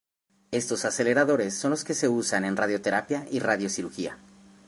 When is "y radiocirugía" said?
3.29-4.17